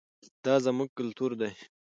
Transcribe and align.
دا 0.43 0.55
زموږ 0.65 0.89
کلتور 0.97 1.31
دی. 1.41 1.51